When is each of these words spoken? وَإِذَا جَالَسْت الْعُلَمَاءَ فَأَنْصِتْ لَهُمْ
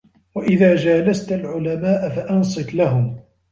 وَإِذَا 0.35 0.75
جَالَسْت 0.75 1.31
الْعُلَمَاءَ 1.31 2.09
فَأَنْصِتْ 2.09 2.73
لَهُمْ 2.73 3.17